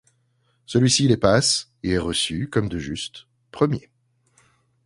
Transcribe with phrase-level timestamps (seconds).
[0.65, 3.91] Celui-ci les passe et est reçu, comme de juste, premier.